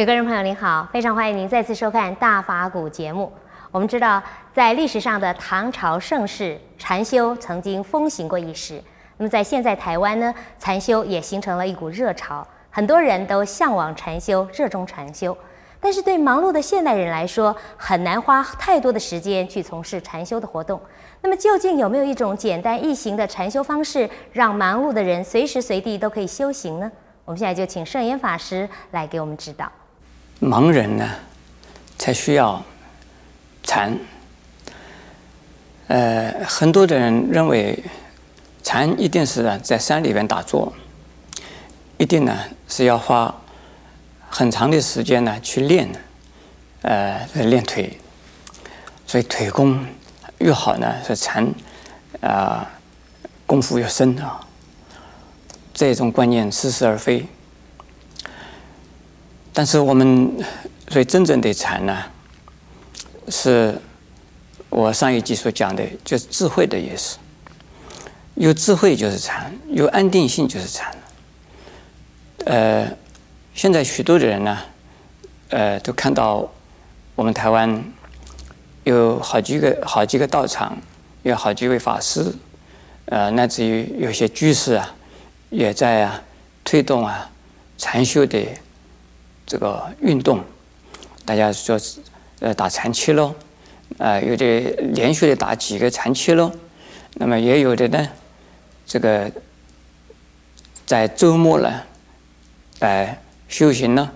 [0.00, 3.30] 各位观众朋友您好，非常欢迎您再次收看《大法古》节目。
[3.70, 8.82] 我们知道，在历史上的唐朝盛世，禅修曾经风行过一时。
[9.18, 15.36] 那么在现在台湾呢，禅修也形成了一股热潮，很多人都向往禅修，热衷禅修。
[15.78, 20.80] 但是对忙碌的现代人来说，很难花太多的时间去从事禅修的活动。
[21.20, 26.90] 那么究竟有没有一种简单易行的禅修方式，让忙碌的人随时随地都可以修行呢？
[27.26, 29.70] 我们现在就请圣严法师来给我们指导。
[30.40, 31.08] 盲人呢，
[31.98, 32.64] 才需要
[33.62, 33.96] 禅。
[35.88, 37.78] 呃，很多的人认为
[38.62, 40.72] 禅一定是在山里边打坐，
[41.98, 43.34] 一定呢是要花
[44.28, 45.90] 很长的时间呢去练，
[46.82, 47.98] 呃，练腿，
[49.06, 49.84] 所以腿功
[50.38, 51.44] 越好呢，是禅
[52.22, 52.66] 啊、呃、
[53.46, 54.40] 功夫越深啊。
[55.74, 57.26] 这种观念似是而非。
[59.52, 60.32] 但是我们
[60.88, 62.04] 所以真正的禅呢，
[63.28, 63.76] 是
[64.68, 67.18] 我上一集所讲的，就是智慧的意思。
[68.36, 70.94] 有智慧就是禅，有安定性就是禅。
[72.46, 72.88] 呃，
[73.52, 74.58] 现在许多的人呢，
[75.48, 76.48] 呃，都看到
[77.14, 77.84] 我们台湾
[78.84, 80.78] 有好几个好几个道场，
[81.22, 82.32] 有好几位法师，
[83.06, 84.94] 呃，乃至于有些居士啊，
[85.50, 86.22] 也在啊
[86.64, 87.30] 推动啊
[87.76, 88.46] 禅修的。
[89.50, 90.44] 这个运动，
[91.24, 91.98] 大家说是
[92.38, 93.34] 呃打禅七喽，
[93.98, 94.60] 啊有的
[94.94, 96.52] 连续的打几个禅七喽，
[97.14, 98.08] 那么也有的呢，
[98.86, 99.28] 这个
[100.86, 101.82] 在周末呢
[102.78, 104.08] 来修行呢，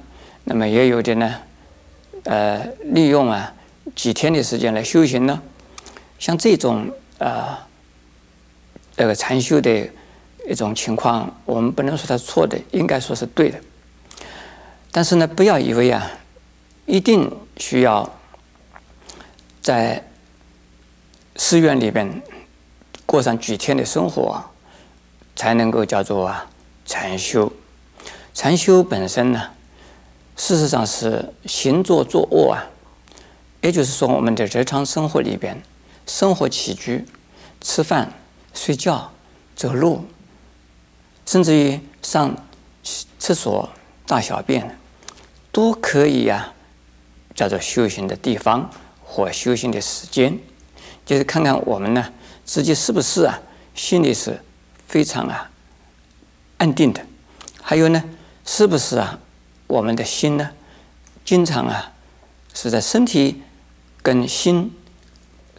[0.44, 1.34] 那么也有的呢，
[2.22, 3.52] 呃利用啊
[3.96, 5.42] 几天的时间来修行呢，
[6.16, 7.66] 像这种啊
[8.96, 9.84] 这个禅修的
[10.48, 13.58] 一种情况，我们不能说它是错的，应该说是对的。
[14.96, 16.08] 但是呢，不要以为啊，
[16.86, 18.08] 一定需要
[19.60, 20.04] 在
[21.34, 22.22] 寺院里边
[23.04, 24.40] 过上几天的生活，
[25.34, 26.32] 才能够叫做
[26.86, 27.52] 禅修。
[28.32, 29.50] 禅修本身呢，
[30.36, 32.62] 事实上是行坐坐卧啊，
[33.62, 35.60] 也就是说，我们的日常生活里边，
[36.06, 37.04] 生活起居、
[37.60, 38.12] 吃饭、
[38.54, 39.10] 睡觉、
[39.56, 40.04] 走路，
[41.26, 42.32] 甚至于上
[43.18, 43.68] 厕所、
[44.06, 44.78] 大小便。
[45.54, 46.52] 都可以呀、
[47.32, 48.68] 叫做修行的地方
[49.04, 50.36] 或修行的时间，
[51.06, 52.12] 就是看看我们呢
[52.44, 53.40] 自己是不是啊，
[53.72, 54.42] 心里是
[54.88, 55.48] 非常啊
[56.58, 57.06] 安定的，
[57.62, 58.02] 还有呢，
[58.44, 59.20] 是不是啊，
[59.68, 60.50] 我们的心呢，
[61.24, 61.92] 经常啊
[62.52, 63.40] 是在身体
[64.02, 64.74] 跟心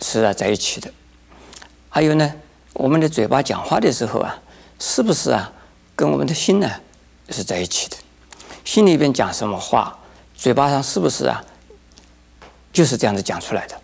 [0.02, 0.92] 是啊在一起的，
[1.88, 2.34] 还有呢，
[2.74, 4.42] 我们的嘴巴讲话的时候啊，
[4.78, 5.54] 是不是啊
[5.96, 6.70] 跟我们的心呢
[7.30, 7.96] 是在一起的。
[8.66, 9.98] 心里边讲什么话，
[10.36, 11.42] 嘴巴上是不是啊？
[12.74, 13.80] 就是这样子讲出来的，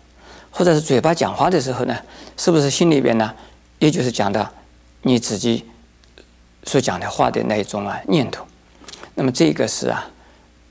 [0.50, 1.96] 或者是嘴巴讲话的时候呢，
[2.36, 3.32] 是不是心里边呢？
[3.78, 4.50] 也就是讲的
[5.00, 5.64] 你自己
[6.64, 8.46] 所讲的话的那一种啊念头。
[9.14, 10.06] 那么这个是啊，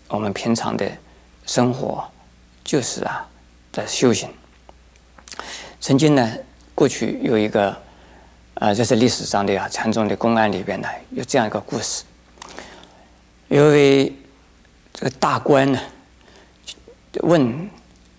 [0.07, 0.87] 我们平常的
[1.45, 2.03] 生活
[2.63, 3.27] 就是啊
[3.71, 4.29] 在修行。
[5.79, 6.31] 曾经呢，
[6.75, 7.75] 过去有一个
[8.55, 12.03] 啊，这是历史上的啊禅宗的公案里边呢，有这样一个故事。
[13.51, 14.15] 有一位
[14.93, 15.79] 这个大官呢，
[17.23, 17.69] 问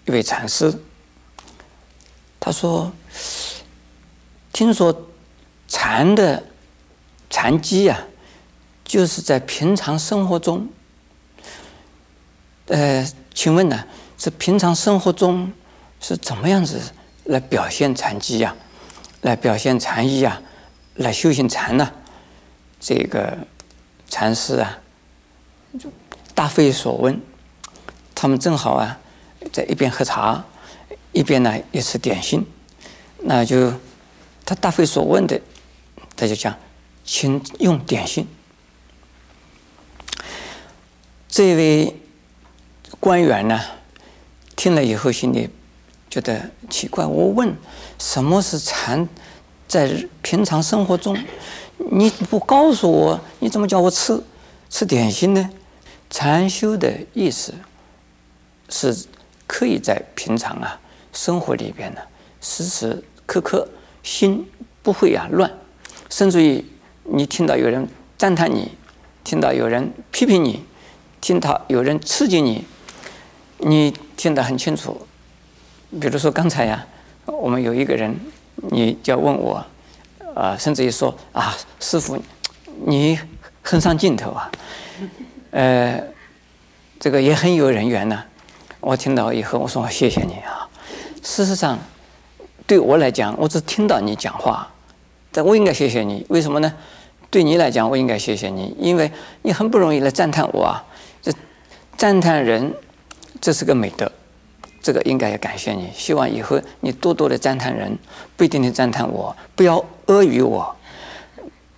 [0.05, 0.71] 一位禅师，
[2.39, 2.93] 他说
[4.53, 5.09] ：“听说
[5.67, 6.45] 禅的
[7.31, 7.99] 禅机啊，
[8.85, 10.69] 就是在平常生活中，
[12.67, 13.87] 呃，请问呢，
[14.19, 15.51] 这平常生活中
[15.99, 16.79] 是怎么样子
[17.25, 18.55] 来表现禅机呀？
[19.23, 20.43] 来表现禅意啊？
[20.97, 21.91] 来修行禅呢？”
[22.79, 23.39] 这个
[24.11, 24.79] 禅师啊。
[25.79, 25.91] 就
[26.35, 27.21] 答非所问，
[28.15, 28.99] 他们正好啊，
[29.53, 30.45] 在一边喝茶，
[31.13, 32.45] 一边呢也吃点心，
[33.21, 33.73] 那就
[34.45, 35.41] 他答非所问的，
[36.15, 36.55] 他就讲，
[37.05, 38.27] 请用点心。
[41.29, 41.97] 这位
[43.01, 43.61] 官员呢，
[44.55, 45.49] 听了以后心里
[46.11, 47.57] 觉得奇怪，我问
[47.99, 49.09] 什么是禅，
[49.67, 51.17] 在平常生活中，
[51.91, 54.23] 你不告诉我，你怎么叫我吃
[54.69, 55.51] 吃点心呢？
[56.13, 57.55] 禅修的意思
[58.69, 58.95] 是
[59.47, 60.79] 可以在平常啊
[61.11, 62.01] 生活里边呢，
[62.43, 63.67] 时时刻刻
[64.03, 64.47] 心
[64.83, 65.51] 不会啊乱，
[66.11, 66.63] 甚至于
[67.05, 67.89] 你听到有人
[68.19, 68.73] 赞叹你，
[69.25, 70.63] 听到有人批评你，
[71.23, 72.63] 听到有人刺激你，
[73.59, 75.07] 你听得很清楚。
[75.99, 76.87] 比如说刚才呀、
[77.25, 78.15] 我们有一个人，
[78.71, 79.65] 你就要问我，
[80.35, 82.23] 啊、甚至于说啊，师傅，
[82.85, 83.19] 你
[83.63, 84.53] 很上劲头啊。
[85.53, 86.03] 呃，
[86.99, 88.25] 这个也很有人缘呢。
[88.81, 90.69] 我听到以后，我说谢谢你啊。
[91.23, 91.79] 事实上，
[92.67, 94.67] 对我来讲，我只听到你讲话，
[95.31, 96.27] 但我应该谢谢你。
[96.31, 96.73] 为什么呢？
[97.31, 99.11] 对你来讲，我应该谢谢你，因为
[99.43, 100.85] 你很不容易来赞叹我啊。
[101.21, 101.31] 这
[101.97, 102.75] 赞叹人，
[103.41, 104.11] 这是个美德，
[104.83, 105.91] 这个应该要感谢你。
[105.95, 107.97] 希望以后你多多的赞叹人，
[108.37, 109.77] 不一定的赞叹我，不要
[110.07, 110.75] 阿谀我，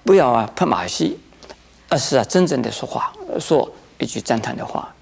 [0.05, 1.19] 不要啊拍马屁，
[1.94, 4.93] 而是啊真正的说话，说一句赞叹的话。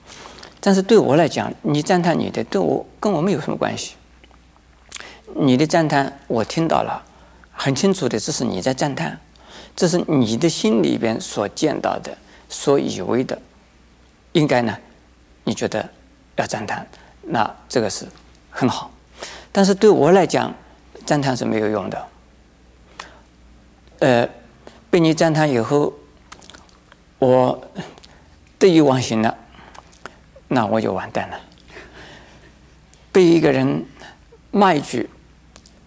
[0.61, 3.95] 但是对我来讲，你赞叹你的，对我跟我没有什么关系。
[5.35, 7.03] 你的赞叹我听到了，
[7.51, 9.19] 很清楚的，这是你在赞叹，
[9.75, 12.15] 这是你的心里边所见到的，
[12.51, 13.41] 所以为的，
[14.33, 14.77] 应该呢，
[15.45, 15.89] 你觉得
[16.37, 16.87] 要赞叹，
[17.23, 18.07] 那这个是
[18.51, 18.91] 很好。
[19.51, 20.55] 但是对我来讲，
[21.07, 22.07] 赞叹是没有用的。
[24.01, 24.29] 呃，
[24.91, 25.91] 被你赞叹以后，
[27.23, 27.69] 我
[28.59, 29.39] 得意忘形了。
[30.49, 31.41] 那我就完蛋了。
[33.13, 33.87] 被一个人
[34.51, 35.09] 骂一句，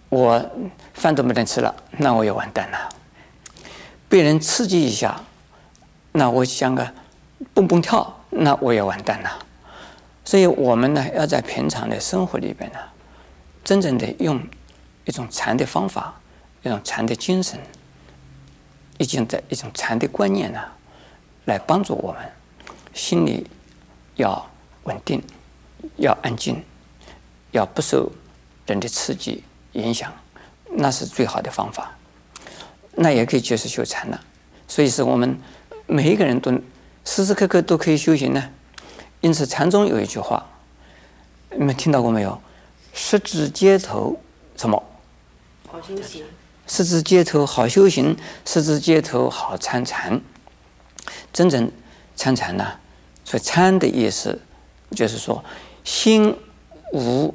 [0.08, 0.50] 我
[0.94, 2.88] 饭都没得吃了，那我也完蛋了。
[4.08, 5.20] 被人刺激一下，
[6.12, 6.90] 那我像个
[7.52, 9.30] 蹦蹦跳，那我也完蛋了。
[10.24, 12.78] 所以我们呢，要在平常的生活里边呢，
[13.62, 14.42] 真正的用
[15.04, 16.18] 一种禅的方法，
[16.62, 17.60] 一种禅的精神，
[18.96, 20.60] 已经在一种禅的观念呢，
[21.46, 22.20] 来帮助我们
[22.94, 23.46] 心里
[24.14, 24.46] 要。
[24.86, 25.20] 稳定，
[25.96, 26.62] 要安静，
[27.50, 28.08] 要不受
[28.68, 30.12] 人的刺激影响，
[30.70, 31.92] 那是最好的方法。
[32.92, 34.20] 那也可以就是修禅了。
[34.68, 35.36] 所以是我们
[35.88, 36.52] 每一个人都
[37.04, 38.48] 时时刻刻都可以修行呢。
[39.22, 40.46] 因此禅宗有一句话，
[41.50, 42.40] 你们听到过没有？
[42.94, 44.16] 十指街头
[44.56, 44.80] 什么？
[45.66, 46.24] 好修行。
[46.68, 50.22] 十指街头好修行，十指街头好参禅。
[51.32, 51.70] 真正
[52.14, 52.74] 参禅呢？
[53.24, 54.40] 所以参的意思。
[54.94, 55.44] 就是说，
[55.82, 56.32] 心
[56.92, 57.34] 无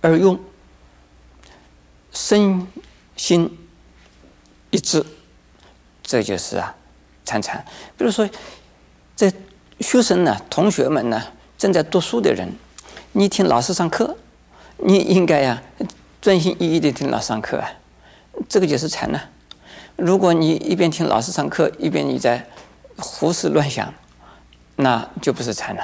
[0.00, 0.38] 二用，
[2.12, 2.64] 身
[3.16, 3.58] 心
[4.70, 5.04] 一致，
[6.04, 6.76] 这就是啊
[7.24, 7.64] 参禅。
[7.98, 8.30] 比如说，
[9.16, 9.32] 在
[9.80, 11.20] 学生呢，同学们呢，
[11.58, 12.54] 正在读书的人，
[13.12, 14.16] 你听老师上课，
[14.76, 15.82] 你应该呀、啊、
[16.22, 17.72] 专心一意的听老师上课啊，
[18.48, 19.20] 这个就是禅呢。
[19.96, 22.46] 如果你一边听老师上课，一边你在
[23.00, 23.92] 胡思乱想，
[24.76, 25.82] 那就不是禅了。